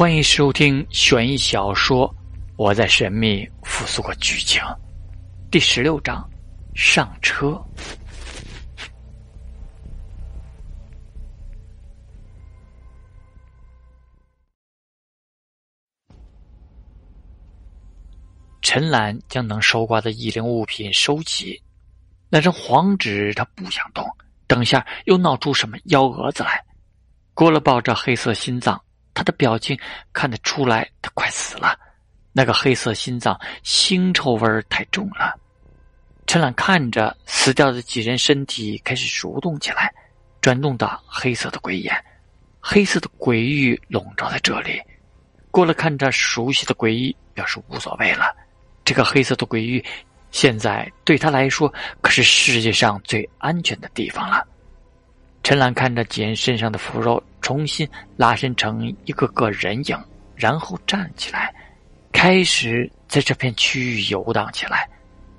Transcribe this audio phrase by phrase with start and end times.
[0.00, 2.08] 欢迎收听悬疑小说
[2.56, 4.58] 《我在神秘复苏过剧情》
[5.50, 6.26] 第十六章：
[6.74, 7.62] 上车。
[18.62, 21.62] 陈兰将能收刮的异灵物品收起，
[22.30, 24.08] 那张黄纸他不想动，
[24.46, 26.64] 等下又闹出什么幺蛾子来。
[27.34, 28.82] 郭乐抱着黑色心脏。
[29.14, 29.78] 他的表情
[30.12, 31.78] 看得出来，他快死了。
[32.32, 35.34] 那个黑色心脏腥臭味太重了。
[36.26, 39.92] 陈岚看着死掉的几人身体开始蠕动起来，
[40.40, 41.92] 转动到黑色的鬼眼，
[42.60, 44.80] 黑色的鬼域笼罩在这里。
[45.50, 48.32] 过了看着熟悉的鬼域，表示无所谓了。
[48.84, 49.84] 这个黑色的鬼域，
[50.30, 54.46] 现在对他来说可是世界上最安全的地方了。
[55.42, 57.20] 陈岚看着几人身上的腐肉。
[57.40, 59.98] 重新拉伸成一个个人影，
[60.36, 61.54] 然后站起来，
[62.12, 64.88] 开始在这片区域游荡起来。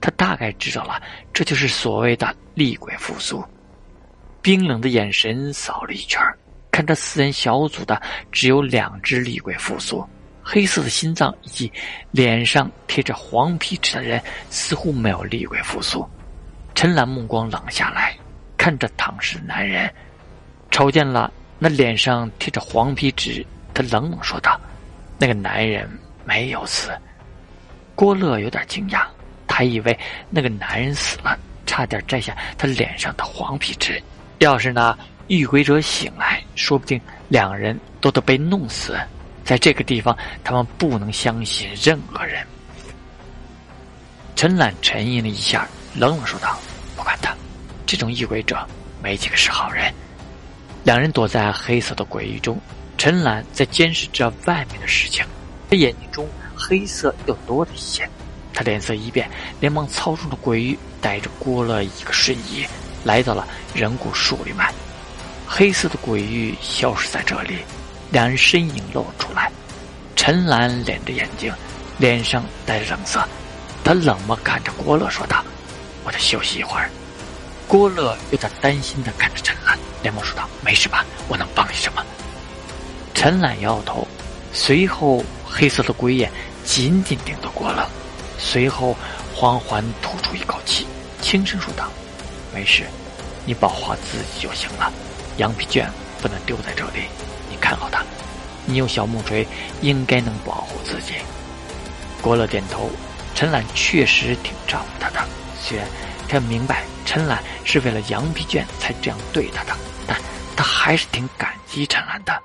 [0.00, 1.00] 他大概知道了，
[1.32, 3.44] 这就是所谓的厉鬼复苏。
[4.40, 6.18] 冰冷的眼神扫了一圈，
[6.70, 8.00] 看着四人小组的
[8.32, 10.02] 只有两只厉鬼复苏，
[10.42, 11.72] 黑色的心脏以及
[12.12, 16.02] 脸上贴着黄皮纸的人似乎没有厉鬼复苏。
[16.74, 18.16] 陈岚目光冷下来，
[18.56, 19.92] 看着躺尸男人，
[20.70, 21.30] 瞅见了。
[21.62, 23.44] 那脸上贴着黄皮纸，
[23.74, 24.58] 他冷冷说道
[25.18, 25.86] ：“那个男人
[26.24, 26.90] 没有死。”
[27.94, 29.04] 郭乐有点惊讶，
[29.46, 29.96] 他以为
[30.30, 34.02] 那个男人死了，差点摘下他脸上的黄皮纸。
[34.38, 38.98] 要是那遇鬼者醒来，说不定两人都得被弄死。
[39.44, 42.42] 在这个地方，他们不能相信任何人。
[44.34, 46.58] 陈岚沉吟了一下，冷冷说道
[46.96, 47.34] ：“不管他，
[47.84, 48.66] 这种遇鬼者
[49.02, 49.92] 没几个是好人。”
[50.82, 52.58] 两人躲在黑色的鬼域中，
[52.96, 55.24] 陈岚在监视着外面的事情。
[55.68, 58.08] 他眼睛中黑色又多了一些。
[58.54, 59.30] 他脸色一变，
[59.60, 62.66] 连忙操纵着鬼域，带着郭乐一个瞬移，
[63.04, 64.66] 来到了人骨树里面。
[65.46, 67.58] 黑色的鬼域消失在这里，
[68.10, 69.50] 两人身影露出来。
[70.16, 71.52] 陈岚敛着眼睛，
[71.98, 73.22] 脸上带着冷色。
[73.84, 75.44] 他冷漠看着郭乐，说道
[76.04, 76.90] ：“我得休息一会儿。”
[77.68, 79.78] 郭乐有点担心的看着陈岚。
[80.02, 81.04] 连忙说道：“没事吧？
[81.28, 82.04] 我能帮你什么？”
[83.14, 84.06] 陈岚摇摇头，
[84.52, 86.30] 随后黑色的鬼眼
[86.64, 87.86] 紧紧盯着郭乐，
[88.38, 88.96] 随后
[89.34, 90.86] 缓缓吐出一口气，
[91.20, 91.90] 轻声说道
[92.54, 92.86] ：“没事，
[93.44, 94.92] 你保护好自己就行了。
[95.36, 95.90] 羊皮卷
[96.22, 97.08] 不能丢在这里，
[97.50, 98.02] 你看好它。
[98.66, 99.46] 你有小木锤，
[99.80, 101.14] 应该能保护自己。”
[102.22, 102.90] 郭乐点头，
[103.34, 105.26] 陈岚确实挺照顾他的，
[105.60, 105.86] 虽然
[106.28, 109.74] 他明白陈岚是为了羊皮卷才这样对他的。
[110.10, 110.18] 但
[110.56, 112.36] 他还是挺感激陈岚的。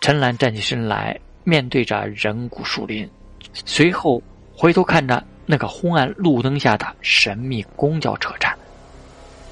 [0.00, 1.14] 陈岚站起身来，
[1.44, 3.06] 面对着人骨树林，
[3.52, 4.22] 随后
[4.56, 8.56] 回头看着那个昏暗路灯下的神秘公交车站。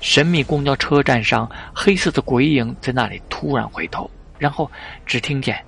[0.00, 4.70] 神秘公交车站上，黑色的鬼影在那里突然回头，然后
[5.04, 5.62] 只听见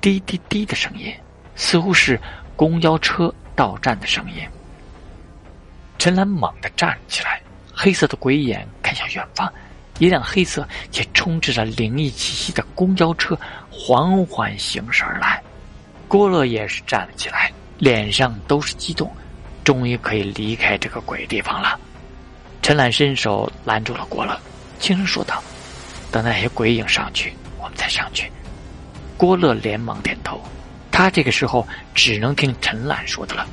[0.00, 1.14] 滴滴滴的声音，
[1.54, 2.18] 似乎是
[2.54, 4.42] 公交车到站的声音。
[5.98, 7.42] 陈岚猛地站起来，
[7.74, 9.52] 黑色的鬼眼看向远方。
[9.98, 13.38] 一辆黑色且充斥着灵异气息的公交车
[13.70, 15.42] 缓缓行驶而来，
[16.06, 19.10] 郭乐也是站了起来，脸上都是激动，
[19.64, 21.78] 终于可以离开这个鬼地方了。
[22.62, 24.38] 陈岚伸手拦住了郭乐，
[24.78, 25.42] 轻声说道
[26.10, 28.30] ：“等那些鬼影上去，我们再上去。”
[29.16, 30.40] 郭乐连忙点头，
[30.90, 33.46] 他这个时候只能听陈岚说的了。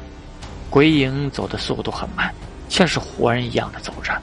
[0.70, 2.34] 鬼影走的速度很慢，
[2.70, 4.20] 像是活人一样的走着。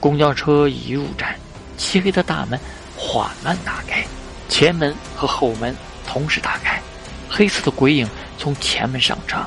[0.00, 1.35] 公交车一入站。
[1.76, 2.58] 漆黑的大门
[2.96, 4.04] 缓慢打开，
[4.48, 5.74] 前门和后门
[6.06, 6.80] 同时打开。
[7.28, 9.38] 黑色的鬼影从前门上车，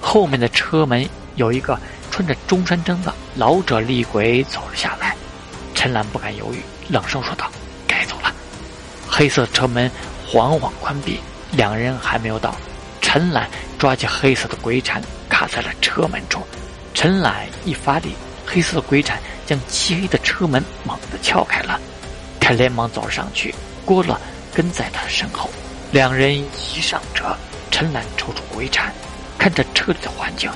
[0.00, 1.78] 后面的车门有一个
[2.10, 5.16] 穿着中山装的老者厉鬼走了下来。
[5.74, 7.50] 陈岚不敢犹豫，冷声说道
[7.88, 8.32] ：“该走了。”
[9.10, 9.90] 黑色车门
[10.26, 11.18] 缓缓关闭，
[11.52, 12.54] 两人还没有到，
[13.00, 13.48] 陈岚
[13.78, 16.42] 抓起黑色的鬼铲卡在了车门中。
[16.92, 18.14] 陈岚一发力，
[18.46, 19.18] 黑色的鬼铲。
[19.46, 21.78] 将漆黑的车门猛地撬开了，
[22.40, 23.54] 他连忙走了上去，
[23.84, 24.18] 郭乐
[24.54, 25.50] 跟在他的身后。
[25.92, 27.36] 两人一上车，
[27.70, 28.90] 陈岚抽出鬼铲，
[29.36, 30.50] 看着车里的环境，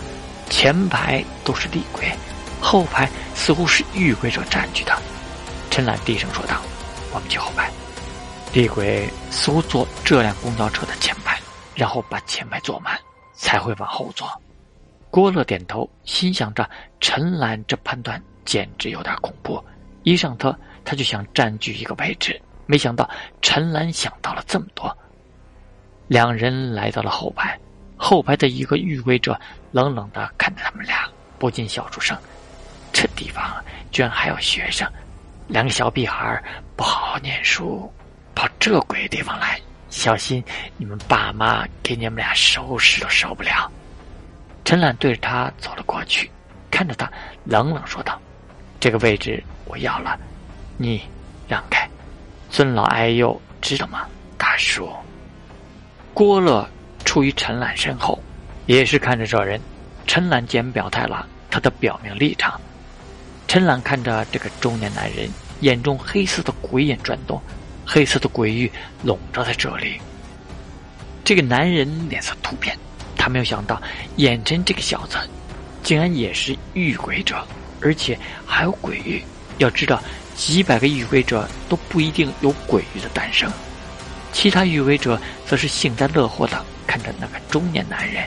[0.49, 2.11] 前排都是厉鬼，
[2.63, 4.99] 后排似乎是遇鬼者占据的。
[5.71, 6.63] 陈岚低声说道
[7.13, 7.71] ：“我们去后排。”
[8.55, 11.39] 厉鬼似乎坐这辆公交车的前排，
[11.75, 12.99] 然后把前排坐满，
[13.37, 14.27] 才会往后坐。
[15.11, 16.69] 郭乐点头，心想着
[17.01, 18.23] 陈岚这判断。
[18.45, 19.63] 简直有点恐怖！
[20.05, 23.07] 一上车，他就想占据一个位置，没想到
[23.43, 24.97] 陈岚想到了这么多。
[26.07, 27.59] 两人来到了后排，
[27.99, 29.39] 后排的一个遇鬼者
[29.71, 31.07] 冷冷的看着他们俩，
[31.39, 32.17] 不禁笑出声
[32.91, 34.91] ：“这地方居然还有学生，
[35.47, 36.43] 两个小屁孩
[36.75, 37.93] 不好好念书，
[38.35, 39.61] 跑这鬼地方来，
[39.91, 40.43] 小心
[40.79, 43.71] 你们爸妈给你们俩收拾都收不了。”
[44.69, 46.31] 陈岚对着他走了过去，
[46.71, 47.11] 看着他，
[47.47, 48.21] 冷冷说道
[48.79, 50.15] ：“这个位置我要了，
[50.77, 51.01] 你
[51.49, 51.89] 让开，
[52.51, 54.07] 尊老爱幼，知道吗，
[54.37, 54.87] 大叔？”
[56.13, 56.69] 郭乐
[57.03, 58.23] 处于陈岚身后，
[58.67, 59.59] 也是看着这人。
[60.07, 62.61] 陈岚既然表态了，他的表明立场。
[63.47, 65.31] 陈岚看着这个中年男人，
[65.61, 67.41] 眼中黑色的鬼眼转动，
[67.87, 68.71] 黑色的鬼域
[69.03, 69.99] 笼罩在这里。
[71.25, 72.79] 这个男人脸色突变，
[73.29, 73.81] 没有想到
[74.17, 75.17] 眼前这个小子，
[75.83, 77.37] 竟然也是遇鬼者，
[77.81, 79.23] 而且还有鬼域。
[79.59, 80.01] 要知道，
[80.37, 83.51] 几百个遇鬼者都不一定有鬼域的诞生。
[84.33, 88.25] 其他遇鬼者则是幸灾乐祸的看着那个中年男人，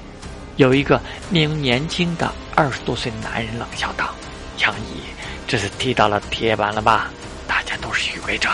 [0.58, 4.14] 有一个名年轻的二十多岁男人冷笑道
[4.60, 5.02] ：“杨毅，
[5.48, 7.12] 这是踢到了铁板了吧？
[7.48, 8.50] 大家都是遇鬼者，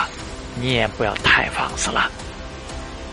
[0.60, 2.10] 你也不要太放肆了。”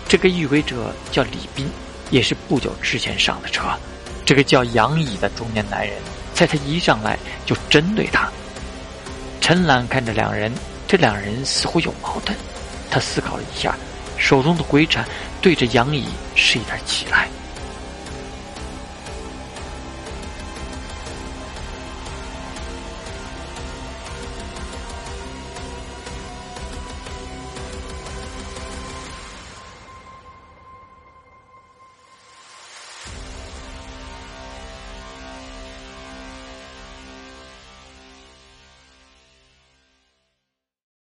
[0.07, 1.67] 这个遇鬼者叫李斌，
[2.11, 3.63] 也是不久之前上的车。
[4.25, 5.95] 这个叫杨乙的中年男人，
[6.33, 8.29] 在他一上来就针对他。
[9.39, 10.51] 陈岚看着两人，
[10.87, 12.35] 这两人似乎有矛盾，
[12.89, 13.75] 他思考了一下。
[14.17, 15.05] 手中的鬼铲
[15.41, 16.05] 对着杨乙
[16.35, 17.27] 是一点起来，